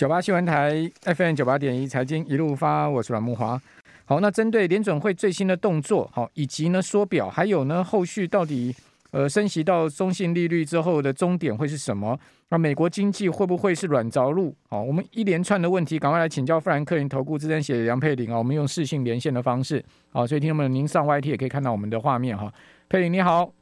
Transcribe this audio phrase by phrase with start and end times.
[0.00, 3.60] 九八新闻台 FM 九八点一财经一路发，我是阮慕华。
[4.06, 8.74] 好，那针对联准会最新的动作，好，以及呢缩表，还有呢后续到底
[9.10, 12.18] 呃升息到中性利率之后的终点会是什么？
[12.48, 14.56] 那美国经济会不会是软着陆？
[14.70, 22.50] 好，我们一连串的问题，赶快来请教富兰克林投顾资深写杨佩玲啊，我们用视讯连线的方式，好，所以听众们您上 YT 也可以看到我们的画面哈。
[22.88, 23.52] 佩玲你好。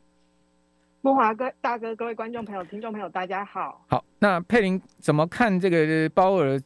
[1.01, 3.85] 慕驊哥，大哥，各位观众朋友、听众朋友，大家好。
[3.89, 6.61] 好，那佩玲怎么看这个鲍尔？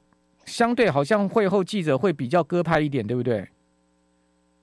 [0.44, 3.46] 相对好像会后记者会比较鸽派一点，对不对？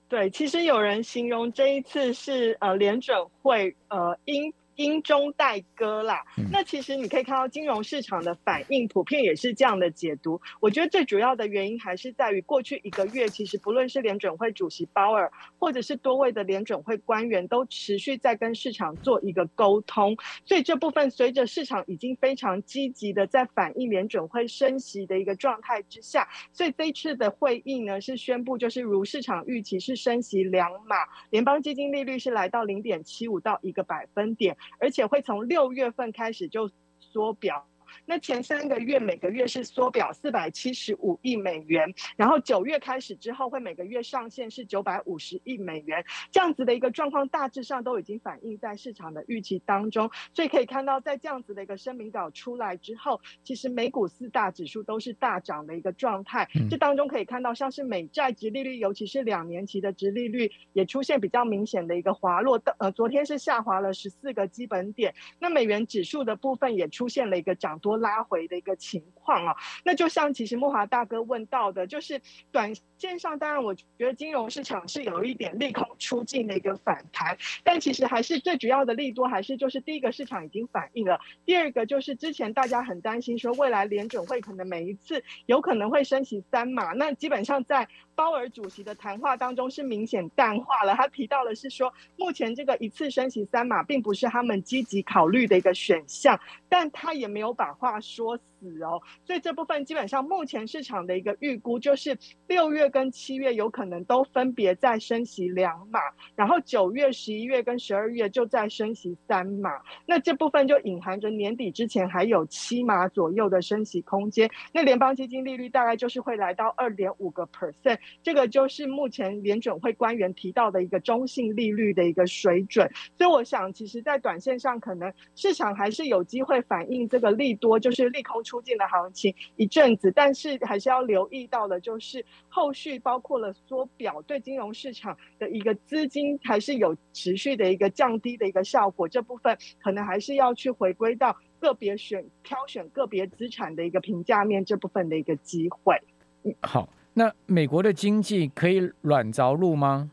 [0.09, 4.53] 对，其实有人形容这一次是呃联准会呃因。
[4.79, 10.39] 鹰中带歌啦，那其实你可以看到金融市场的反应，普遍也是这样的解读。
[10.61, 20.15] 我觉得最主要的原因还是在于过去一个月，其实不论是联准会主席鲍尔，或者是多位的联准会官员，都持续在跟市场做一个沟通。
[20.45, 30.95] 所以这部分随着市场已经非常积极的在反映联准会升息的一个状态之下，所以这一次的会议呢是宣布，就是如市场预期是升息两码，
[31.31, 34.55] 联邦基金利率是来到零点七五到一个百分点。
[34.79, 37.67] 而且会从六月份开始就缩表。
[38.05, 56.47] 那前三个月每个月是缩表四百七十五亿美元，然后九月开始之后会每个月上限是九百五十亿美元，这样子的一个状况大致上都已经反映在市场的预期当中，所以可以看到在这样子的一个声明稿出来之后，其实美股四大指数都是大涨的一个状态。
[56.69, 65.13] 这当中可以看到像是美债殖利率，尤其是两年期的殖利率也出现比较明显的一个滑落的，呃，昨天是下滑了十四个基本点。
[65.39, 72.21] 那美元指数的部分也出现了一个涨多多拉回的一个情况啊，那就像其实慕华大哥问到的，就是
[72.51, 98.39] 短线上，当然我觉得金融市场是有一点利空出尽的一个反弹，但其实还是最主要的利多还是就是第一个市场已经反映了，第二个就是之前大家很担心说未来联准会可能每一次有可能会升息三码，那基本上在鲍尔主席的谈话当中是明显淡化了，他提到的是说目前这个一次升息三码并不是他们积极考虑的一个选项，但他也没有把把话说
[98.81, 105.99] 哦，所以这部分基本上目前市场的一个预估就是六月跟七月有可能都分别再升息两码，
[106.35, 109.71] 然后九月、十一月跟十二月就再升息三码。
[110.05, 114.49] 那这部分就隐含着年底之前还有七码左右的升息空间。
[114.73, 122.89] 那联邦基金利率大概就是会来到二点五个 percent，这个就是目前联准会官员提到的一个中性利率的一个水准。
[123.17, 145.95] 所以我想，其实，在短线上可能市场还是有机会反映这个利多，就是利空出境的行情一阵子，但是还是要留意到的，就是后续包括了缩表对金融市场的一个资金还是有持续的一个降低的一个效果，这部分可能还是要去回归到个别选挑选个别资产的一个评价面这部分的一个机会。
[146.41, 150.09] 嗯，好，那美国的经济可以软着陆吗？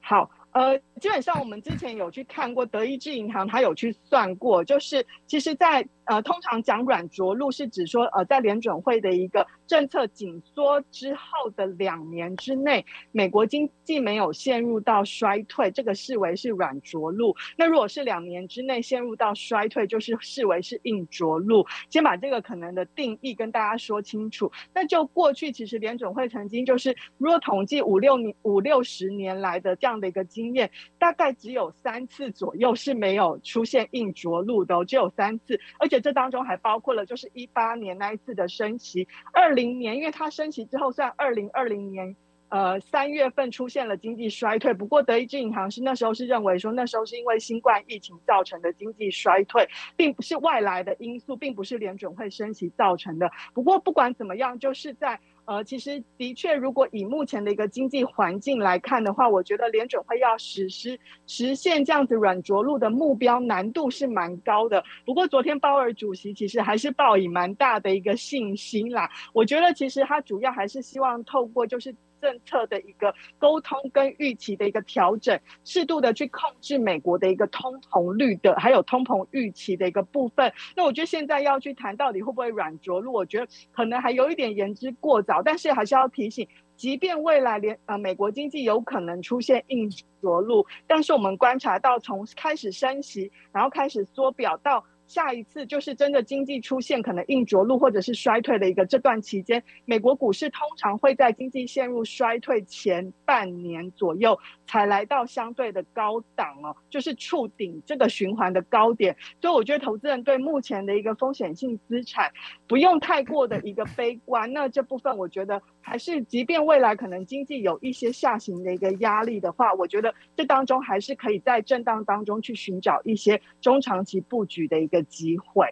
[0.00, 0.30] 好。
[0.50, 17.36] 呃，基本上我们之前有去看过德意志银行，它有去算过，就是其实，在呃，通常讲软着陆是指说，呃，在联准会的一个政策紧缩之后的两年之内，美国经济没有陷入到衰退，这个视为是软着陆。
[17.58, 21.66] 那如果是两年之内陷入到衰退，就是视为是硬着陆。
[21.90, 24.50] 先把这个可能的定义跟大家说清楚。
[24.72, 35.97] 那就过去其实联准会曾经就是，如果统计五六年、五六十年来的这样的一个经验，大概只有三次左右是没有出现硬着陆的，只有三次，而且。
[36.00, 42.16] 这当中还包括了，就是一八年那一次的升息，二零年，因为它升息之后，算二零二零年，
[42.48, 44.72] 呃，三月份出现了经济衰退。
[44.74, 53.30] 不过德意志银行是那时候是认为说，那时候是因为新冠疫情造成的经济衰退，并不是外来的因素，并不是联准会升息造成的。
[53.52, 55.20] 不过不管怎么样，就是在。
[55.48, 64.84] 呃，其实的确，如果以目前的一个经济环境来看的话，我觉得联准会要实施实现这样子软着陆的目标难度是蛮高的。
[65.06, 69.08] 不过昨天鲍尔主席其实还是抱以蛮大的一个信心啦。
[69.32, 71.96] 我觉得其实他主要还是希望透过就是。
[72.20, 80.52] 政策的一个沟通跟预期的一个调整，适度的去控制美国的一个通膨率的，还有通膨预期的一个部分。
[80.76, 85.42] 那我觉得现在要去谈到底会不会软着陆，我觉得可能还有一点言之过早。
[85.42, 89.90] 但是还是要提醒，即便未来连呃美国经济有可能出现硬
[90.20, 94.84] 着陆，但是我们观察到从开始升息，然后开始缩表到。
[95.08, 104.38] 下一次就是真的经济出现可能硬着陆或者是衰退的一个这段期间，美国股市通常会在经济陷入衰退前半年左右。
[104.68, 109.16] 才来到相对的高档哦，就是触顶这个循环的高点。
[109.40, 112.30] 所以我觉得投资人对目前的一个风险性资产
[112.68, 114.52] 不用太过的一个悲观。
[114.52, 125.02] 那这部分我觉得还是，即便未来可能经济有一些下行的一个压力的话，我觉得这当中还是可以在震荡当中去寻找一些中长期布局的一个。
[125.08, 125.66] 机会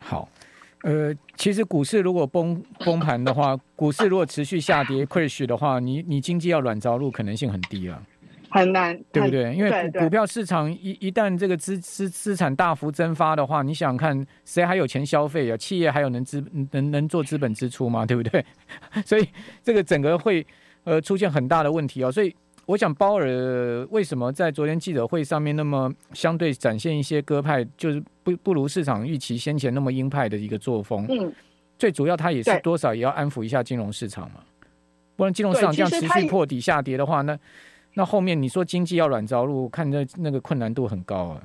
[0.00, 0.28] 好，
[0.82, 8.02] 呃，其实股市如果崩崩盘的话，股市如果持续下跌 crash 的话，你你经济要软着陆可能性很低了，
[8.54, 9.54] 很难，对不对？
[9.54, 15.56] 因为股股票市场一一旦这个资资资产大幅蒸发的话，你想看谁还有钱消费啊？
[15.56, 18.06] 企业还有能资能能做资本支出吗？
[18.06, 18.44] 对不对？
[19.04, 19.28] 所以
[19.62, 20.46] 这个整个会
[20.84, 22.34] 呃出现很大的问题哦，所以。
[22.66, 31.04] 我想鲍尔为什么在昨天记者会上面那么相对展现一些鸽派，就是不不如市场预期先前那么鹰派的一个作风。
[31.10, 31.30] 嗯，
[31.78, 34.40] 最主要他也是多少也要安抚一下金融市场嘛，
[35.14, 37.38] 不然金融市场这样持续破底下跌的话，那
[37.94, 41.42] 那后面你说经济要软着陆，看那那个困难度很高啊。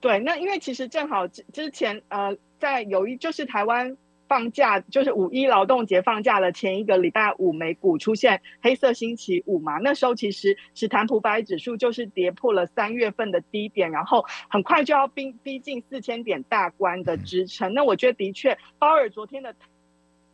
[0.00, 3.96] 对，那因为其实正好之之前呃，在有一就是台湾。
[4.30, 9.78] 放假就是五一劳动节放假的前一个礼拜五，美股出现黑色星期五嘛。
[9.78, 17.74] 那时候其实史坦普百指数就是跌破了三月份的低点，然后很快就要逼逼近四千点大关的支撑。
[17.74, 19.52] 那我觉得的确，鲍尔昨天的。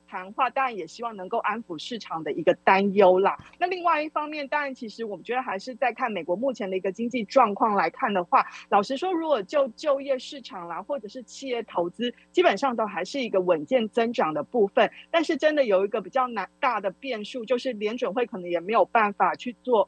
[0.09, 3.37] 谈话当然也希望能够安抚市场的一个担忧啦。
[3.59, 14.91] 那另外一方面，当然其实我们觉得还是在看美国目前的一个经济状况来看的话，老实说，如果就就业市场啦，或者是企业投资，基本上都还是一个稳健增长的部分。
[15.11, 19.87] 但是真的有一个比较难大的变数，就是联准会可能也没有办法去做。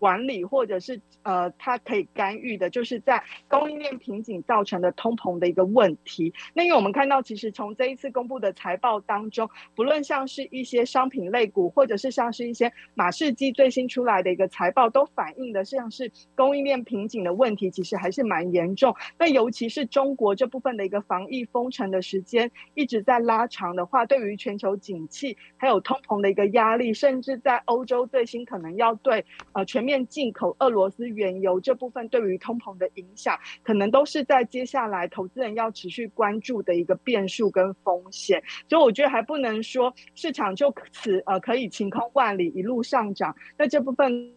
[0.00, 6.32] 管理或者是呃，它可以干预的，就是在供应链瓶颈造成的通膨的一个问题。
[6.54, 18.96] 那因为我们看到，其实从这一次公布的财报当中，不论像是一些商品类股，或者是像是一些马士基最新出来的一个财报，都反映的像是供应链瓶颈的问题，其实还是蛮严重。
[19.18, 29.89] 那尤其是中国这部分的一个防疫封城的时间一直在拉长的话，对于全球景气还有通膨的一个压力，甚至在欧洲最新可能要对呃全面。
[29.90, 38.40] 变进口俄罗斯原油这部分对于通膨的影响，可能都是在接下来投资人要持续关注的一个变数跟风险。
[38.68, 43.34] 所以我觉得还不能说市场就此呃可以晴空万里一路上涨。
[43.58, 44.32] 那这部分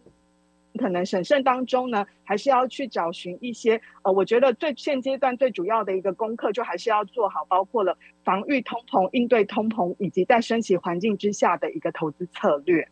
[0.76, 12.88] 可能审慎当中呢，还是要去找寻一些呃，我觉得最现阶段最主要的一个功课，就还是要做好，包括了防御通膨、应对通膨，以及在升息环境之下的一个投资策略。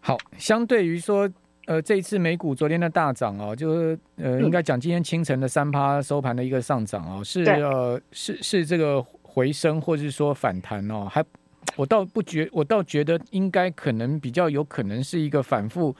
[0.00, 1.32] 好，相对于说。
[1.66, 11.24] 呃，这一次美股昨天的大涨哦，就是呃，应该讲今天清晨的三趴收盘的一个上涨哦，是呃，是是这个回升或者是说反弹哦，还
[11.76, 15.94] 我倒不觉，我倒觉得应该可能比较有可能是一个反复，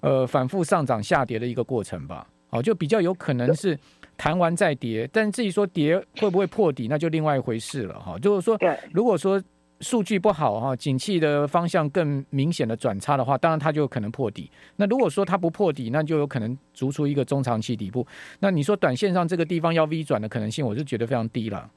[0.00, 3.76] 呃，反复上涨下跌的一个过程吧，哦，就比较有可能是
[4.16, 8.56] 弹完再跌，但至于说跌会不会破底，那就另外一回事了哈，就是说，
[8.92, 9.42] 如果说。
[9.80, 14.50] 数据不好哈，景气的方向更明显的转差的话，当然它就有可能破底。
[14.76, 18.06] 那如果说它不破底，那就有可能逐出一个中长期底部。
[18.40, 21.70] 那你说短线上这个地方要 V 转的可能性，我是觉得非常低了。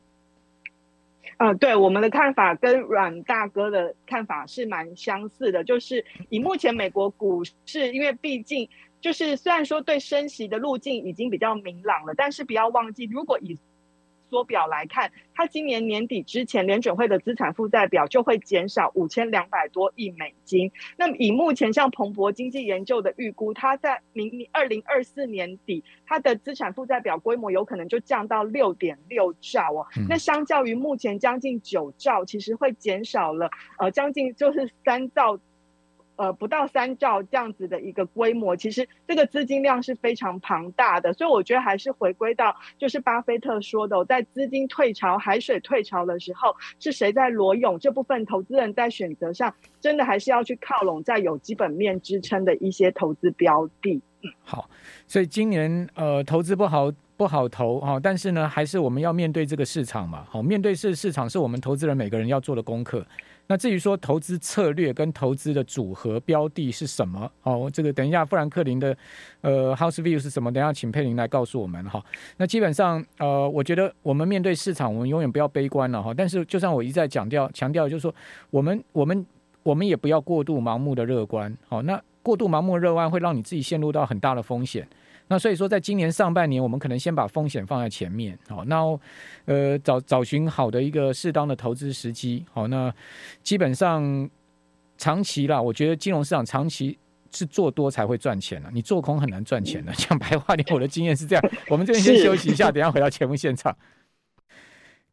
[1.37, 8.69] 嗯、对，我们的看法跟阮大哥的看法是蛮相似的，就是以目前美国股市，因为毕竟
[8.99, 13.57] 就是虽然说对升息的路径已经比较明朗了，但是不要忘记，如果以
[14.31, 20.71] 缩表来看，它今年年底之前，联准会的资产负债表就会减少五千两百多亿美金。
[20.97, 29.85] 那么以目前像彭博经济研究的预估，它在明二零二四年底，它的资产负债表规模有可能就降到六点六兆哦。
[30.07, 35.37] 那相较于目前将近九兆，其实会减少了呃将近就是三兆。
[36.21, 47.79] 呃，不到三兆这样子的一个规模，其实这个资金量是非常庞大的，所以我觉得还是回归到就是巴菲特说的，在资金退潮、海水退潮的时候，是谁在裸泳？
[47.79, 53.99] 这部分投资人在选择上，真的还是要去靠拢在有基本面支撑的一些投资标的。
[54.21, 54.69] 嗯，好，
[55.07, 60.23] 所以今年呃投资不好不好投哈，但是呢，还是我们要面对这个市场嘛。
[60.29, 63.03] 好，面对这个市场是我们投资人每个人要做的功课。
[63.51, 67.29] 那至于说投资策略跟投资的组合标的是什么？
[67.43, 68.95] 哦，这个等一下富兰克林的
[69.41, 70.49] 呃 House View 是什么？
[70.53, 72.01] 等下请佩林来告诉我们哈。
[72.37, 76.13] 那基本上呃，我觉得我们面对市场，我们永远不要悲观了哈。
[76.15, 78.15] 但是就像我一再强调强调，就是说
[78.51, 79.25] 我们我们
[79.63, 81.53] 我们也不要过度盲目的乐观。
[81.67, 84.87] 好，那过度盲目的乐观会让你自己陷入到很大的风险。
[85.27, 88.77] 那所以说，在今年上半年，我们可能先把风险放在前面，好，那
[89.45, 92.93] 呃找找寻好的一个适当的投资时机，好，那
[93.41, 94.29] 基本上
[94.97, 96.97] 长期啦，我觉得金融市场长期
[97.31, 99.93] 是做多才会赚钱的，你做空很难赚钱的。
[99.93, 101.49] 讲白话点，我的经验是这样。
[101.69, 103.75] 我们这边先休息一下，等下回到节目现场。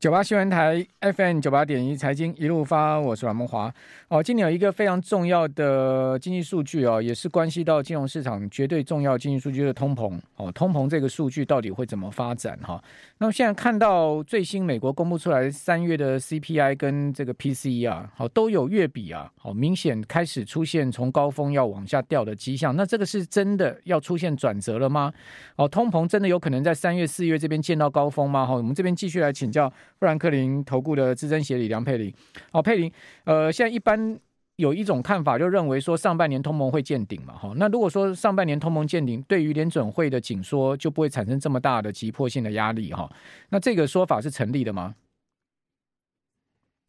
[0.01, 3.75] 九八新闻台 FM 九八点一财经一路发，我是阮梦华。
[4.07, 10.53] 哦，今年有一个非常重要的经济数据哦，也是关系到金融市场绝对重要经济数据的、通膨哦。
[10.53, 12.81] 通膨这个数据到底会怎么发展哈、
[13.19, 22.77] 那么现在看到最新美国公布出来三月的 CPI 跟这个 PCE 啊，好都有月比啊，好明显开始出现从高峰要往下掉的迹象。
[22.77, 25.13] 那这个是真的要出现转折了吗？
[25.57, 28.47] 哦，通膨真的有可能在三月、四月这边见到高峰吗？
[28.47, 29.69] 哈，我们这边继续来请教。
[29.99, 32.15] 富兰克林投顾的资深协理梁佩玲，
[32.53, 32.93] 好，佩玲，
[33.25, 34.17] 呃，现在一般
[34.55, 43.11] 有一种看法，就认为说上半年通膨会见顶嘛，哈，那如果说上半年通膨见顶，对于联准会的紧缩就不会产生这么大的急迫性的压力，哈，
[43.51, 44.95] 那这个说法是成立的吗？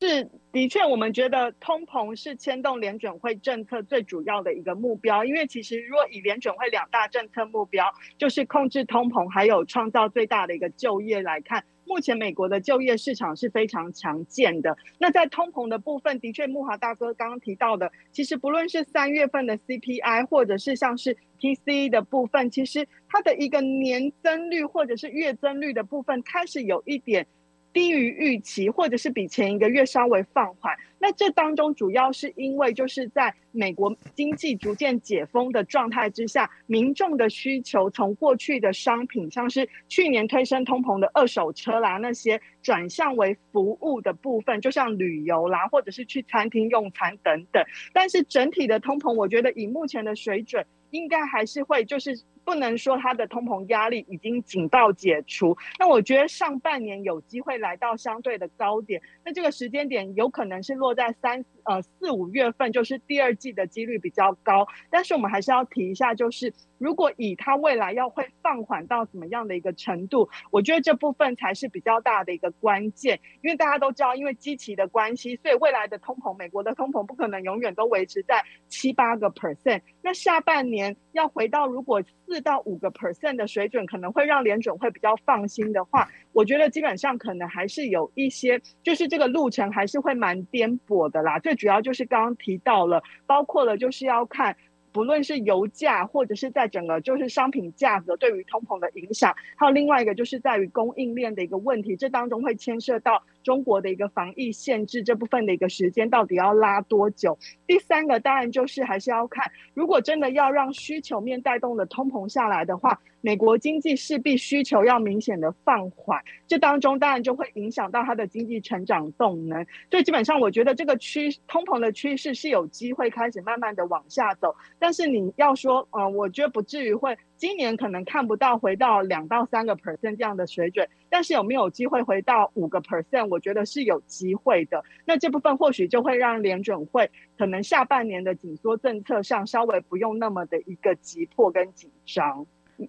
[0.01, 0.23] 是，
[0.53, 7.85] 的确，我们觉得通膨是牵动联准会政策最主要的一个目标，因为其实如果以联准会两大政策目标，
[8.17, 11.65] 就是控制通膨，还有创造最大的一个就业来看。
[11.89, 14.77] 目前美国的就业市场是非常强健的。
[14.99, 27.25] 那在通膨的部分，的确，木华大哥刚刚提到的，其实不论是三月份的 CPI，或者是像是 PCE 的部分，其实它的一个年增率或者是月增率的部分，开始有一点。
[27.71, 30.75] 低于预期，或者是比前一个月稍微放缓。
[31.01, 47.63] 那这当中主要是因为就是在美国经济逐渐解封的状态之下，民众的需求从过去的商品，像是去年推升通膨的二手车啦，那些转向为服务的部分，就像旅游啦，或者是去餐厅用餐等等。
[47.93, 52.19] 但是整体的通膨，我觉得以目前的水准，应该还是会就是。
[52.43, 64.67] 不能说它的通膨压力已经紧到解除，那我觉得上半年有机会来到相对的高点，那这个时间点有可能是落在三呃四五月份，就是第二季的几率比较高。
[64.89, 73.19] 但是我们还是要提一下，就是如果以它未来要会放缓到怎么样的一个程度，我觉得这部分才是比较大的一个关键。
[73.41, 79.81] 因为大家都知道，因为基期的关系，所以未来的通膨，美国的通膨不可能永远都维持在七八个 percent。
[80.01, 91.39] 那下半年要回到如果四到五个 percent 的水准可能会让联准会比较放心的话，我觉得基本上可能还是有一些，就是这个路程还是会蛮颠簸的啦。
[91.39, 94.55] 最主要就是刚刚提到了，包括了就是要看。
[94.91, 107.37] 不论是油价，或者是在整个就是商品价格对于通膨的影响，还有另外一个就是在于供应链的一个问题，这当中会牵涉到中国的一个防疫限制这部分的一个时间到底要拉多久。
[107.67, 112.99] 第三个当然就是还是要看，如果真的要让需求面带动的通膨下来的话。
[113.21, 119.61] 美国经济势必需求要明显的放缓，这当中当然就会影响到它的经济成长动能。
[119.91, 124.55] 所以基本上，我觉得这个趋通膨的趋势是有机会开始慢慢的往下走。
[124.79, 133.27] 但是你要说，呃，我觉得不至于会今年可能看不到回到两到三个 percent 这样的水准，但是有没有机会回到五个 percent？
[133.29, 134.83] 我觉得是有机会的。
[135.05, 142.45] 那这部分或许就会让联准会可能下半年的紧缩政策上稍微不用那么的一个急迫跟紧张。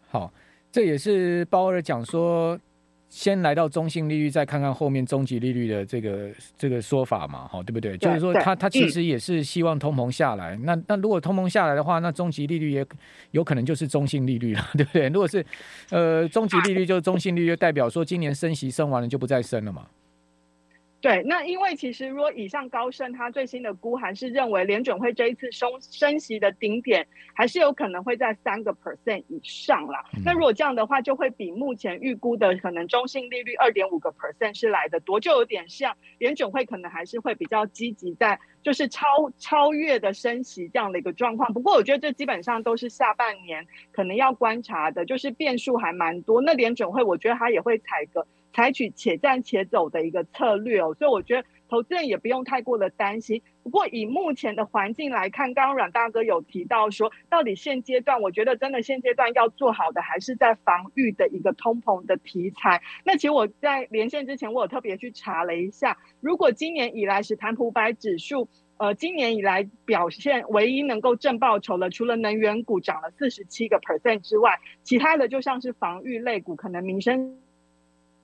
[0.09, 0.33] 好，
[0.73, 2.59] 这也是鲍尔讲说，
[3.11, 7.97] 先来到中性利率，再看看后面终极利率的这个这个说法嘛，哈，对不对？
[7.97, 10.55] 对就是说他，他他其实也是希望通膨下来。
[10.55, 12.87] 嗯、那那如果通膨下来的话，那终极利率也
[13.33, 15.09] 有可能就是中性利率了， 对不对？
[15.09, 15.45] 如果是
[15.91, 19.87] 呃终极利率就是中性利率，就代表说今年升息升完了就不再升了嘛。
[21.01, 30.05] 对，那因为其实如果以上高盛他最新的估还是认为联准会这一次升升息的顶点还是有可能会在三个 percent 以上啦。
[30.15, 39.07] 嗯、那如果这样的话，就会比目前预估的可能中性利率二点五个 percent 是来的多，就有点像联准会可能还是会比较积极在就是超
[39.39, 41.51] 超越的升息这样的一个状况。
[41.55, 46.43] 不过我觉得这基本上都是下半年可能要观察的，就是变数还蛮多。
[46.43, 48.27] 那联准会我觉得它也会采个。
[48.53, 53.43] 采取且战且走的一个策略哦，所以我觉得投资人也不用太过的担心。
[53.63, 62.83] 不过以目前的环境来看，刚刚阮大哥有提到说，到底现阶段，我觉得真的现阶段要做好的还是在防御的一个通膨的题材。
[63.05, 77.39] 那其实我在连线之前，我有特别去查了一下，如果今年以来是谈普百指数，呃，今年以来表现唯一能够正报酬的，除了能源股涨了四十七个 percent 之外，其他的就像是防御类股，可能民生。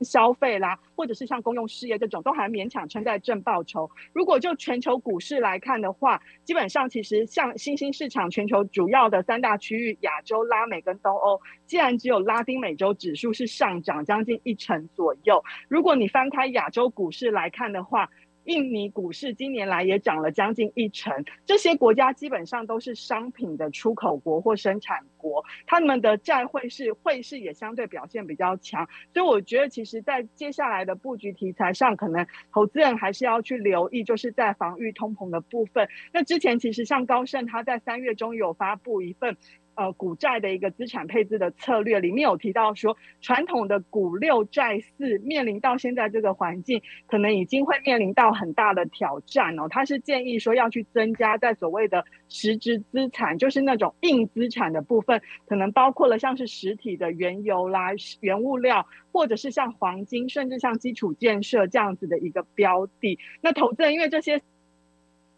[0.01, 3.91] 消费啦，或者是像公用事业这种，都还勉强撑在正报酬。
[4.13, 18.11] 如果就全球股市来看的话，基本上其实像新兴市场，全球主要的三大区域，亚洲、拉美跟东欧，既然只有拉丁美洲指数是上涨将近一成左右，如果你翻开亚洲股市来看的话，
[18.47, 35.89] 印尼股市今年来也涨了将近一成，这些国家基本上都是商品的出口国或生产国，他们的债汇市汇市也相对表现比较强，所以我觉得其实在接下来的布局题材上，可能投资人还是要去留意，就是在防御通膨的部分。
[36.13, 39.37] 那之前其实像高盛他在三月中有发布一份。
[39.77, 49.69] 呃，股债的一个资产配置的策略里面有提到说，传统的股六债四面临到现在这个环境，可能已经会面临到很大的挑战哦。
[49.69, 57.91] 他是建议说要去增加在所谓的实质资产，就是那种硬资产的部分，可能包括了像是实体的原油啦、
[58.21, 63.19] 原物料，或者是像黄金，甚至像基础建设这样子的一个标的。
[63.43, 64.41] 那投资人因为这些。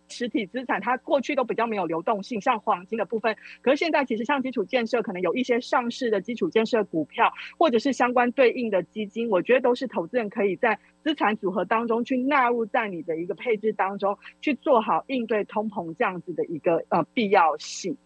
[0.09, 3.37] 实体资产它过去都比较没有流动性，像黄金的部分。
[3.63, 17.97] 可是现在其实像基础建设，可能有一些上市的基础建设股票，或者是相关对应的基金，我觉得都是投资人可以在资产组合当中去纳入在你的一个配置当中，去做好应对通膨这样子的一个呃必要性。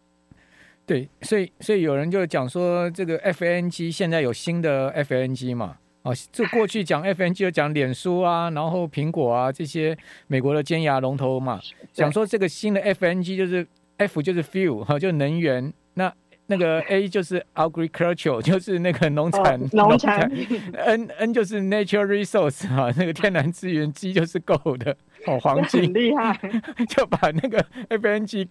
[0.84, 5.78] 对，所以所以有人就讲说，这个 F N G 现在有新的 F N G 嘛？
[6.02, 11.60] 哦，这过去讲 FNG 就讲脸书啊，然后苹果啊这些美国的尖牙龙头嘛，
[11.92, 13.64] 想说这个新的 FNG 就是
[13.98, 16.12] F 就是 fuel 哈，就能源，那
[16.46, 20.28] 那个 A 就是 agriculture 就是那个农产、哦、农产，
[20.74, 26.36] N N 就是 natural resource 哈，那个天然资源，G 就是 gold 的哦，黄金很厉害，
[26.88, 28.48] 就把那个 FNG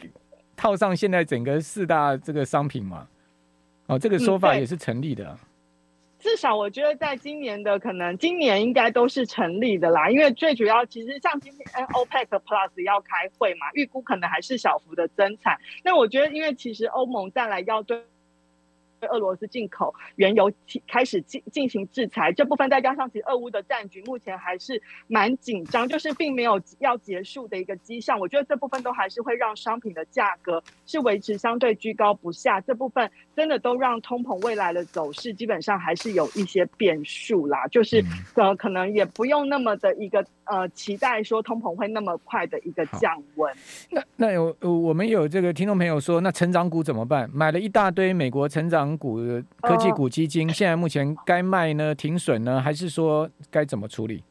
[0.56, 3.06] 套上现在整个四大这个商品嘛，
[3.88, 5.26] 哦，这个说法也是成立的。
[5.26, 5.38] 嗯
[6.22, 15.60] 至少我觉得，在今年的可能今年应该都是成立的啦，因为最主要其实像今天 OPEC Plus 要开会嘛，预估可能还是小幅的增产。
[15.84, 18.02] 那我觉得，因为其实欧盟再来要对。
[19.08, 20.52] 俄罗斯进口原油
[20.88, 28.20] 开始进进行制裁，这部分再加上其实俄乌的战局目前还是蛮紧张，就是并没有要结束的一个迹象。
[28.20, 32.62] 我觉得这部分都还是会让商品的价格是维持相对居高不下。
[32.62, 38.04] 这部分真的都让通膨未来的走势基本上还是有一些变数啦，就是
[38.36, 43.54] 呃可能也不用那么的一个呃期待说通膨会那么快的一个降温。
[43.90, 47.30] 那那有我们有这个听众朋友说，那成长股怎么办？
[47.34, 48.82] 买了一大堆美国成长。
[48.98, 49.20] 股
[49.62, 51.96] 科技股基金现在目前该卖呢？
[51.96, 52.62] 停损呢？
[52.62, 54.22] 还是说该怎么处理？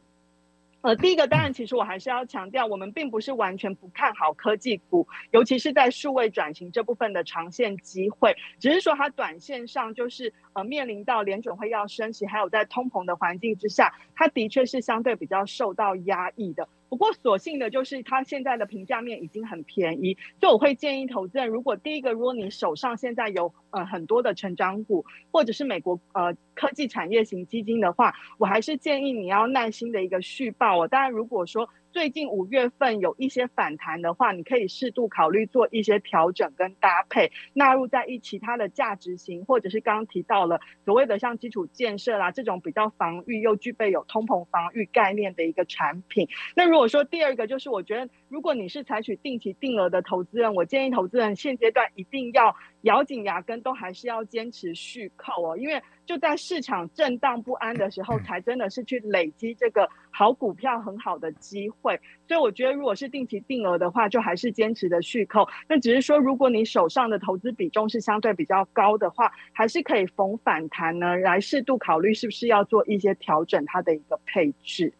[0.82, 16.66] 呃，第一个当然，其实我还是要强调，我们并不是完全不看好科技股，尤其是在数位转型这部分的长线机会，只是说它短线上就是呃面临到联准会要升息，还有在通膨的环境之下，它的确是相对比较受到压抑的。
[16.90, 30.88] 不过，所幸的就是它现在的平价面已经很便宜，所以我会建议投资人，如果第一个，如果你手上现在有呃很多的成长股，或者是美国呃科技产业型基金的话，我还是建议你要耐心的一个续报哦。
[30.88, 46.28] 当然，如果说最近五月份有一些反弹的话，你可以适度考虑做一些调整跟搭配，纳入在一其他的价值型，或者是刚刚提到了所谓的像基础建设啦这种比较防御又具备有通膨防御概念的一个产品。
[46.54, 55.82] 那如果说第二个就是，我觉得如果你是采取定期定额的投资人，我建议投资人现阶段一定要咬紧牙根，都还是要坚持续扣哦，因为。
[56.06, 62.00] 就在市场震荡不安的时候，才真的是去累积这个好股票很好的机会。
[62.26, 65.46] 所以我觉得，如果是定期定额的话，就还是坚持的续扣。
[65.68, 74.92] 那只是说，如果你手上的投资比重是相对比较高的话，还是可以逢反弹呢，来适度考虑是不是要做一些调整它的一个配置。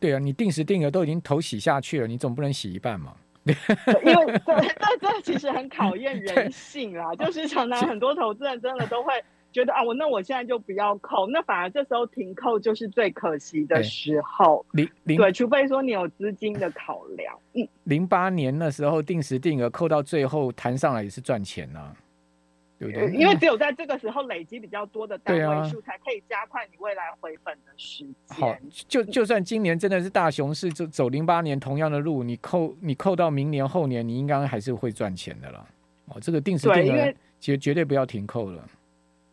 [0.00, 3.14] 对啊，你定时定额都已经投洗下去了，你总不能洗一半嘛？
[4.04, 9.12] 因为 这这这其实很考验人性啦，就是常常很多投资人真的都会。
[9.50, 14.64] 觉得啊，我那我现在就不要扣，那反而这时候停扣就是最可惜的时候。
[14.72, 17.34] 零零对，除非说你有资金的考量。
[17.54, 21.96] 嗯，零八年那时候定时定额扣到最后弹上来也是赚钱呐、啊，
[22.78, 23.10] 对不对？
[23.12, 28.14] 因为只有在这个时候累积比较多的单位数，才可以加快你未来回本的时间。
[28.28, 35.66] 好，就就算今年真的是大熊市，就走零八年同样的路，你扣你扣到明年后年，你应该还是会赚钱的了。
[36.06, 38.64] 哦，这个定时定额绝绝对不要停扣了。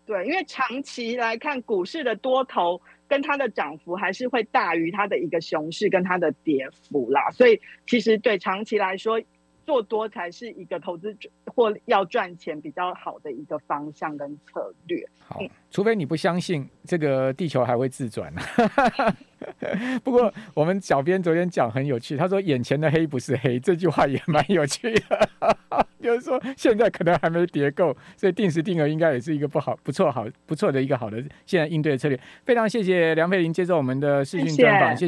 [0.05, 9.19] 对，因为长期来看，股市的多头跟它的涨幅还是会大于它的一个熊市跟它的跌幅啦，所以其实对长期来说，
[9.65, 15.05] 做多才是一个投资或要赚钱比较好的一个方向跟策略。
[15.27, 18.31] 好，除非你不相信这个地球还会自转。
[20.03, 25.29] 不过我们小编昨天讲很有趣，他说眼前的黑不是黑，这句话也蛮有趣的。
[26.01, 32.19] 就是说现在可能还没跌够，所以定时定额应该也是一个不好、不错、好、不错的一个好的现在应对的策略。
[32.43, 34.95] 非常谢谢梁佩玲接受我们的视讯专访。
[34.95, 35.03] 谢谢。